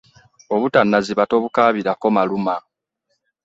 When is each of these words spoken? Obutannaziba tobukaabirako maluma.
Obutannaziba 0.55 1.23
tobukaabirako 1.31 2.07
maluma. 2.15 2.55